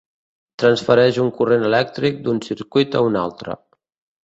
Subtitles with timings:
[0.63, 3.57] Transfereix un corrent elèctric d'un circuit a un altre.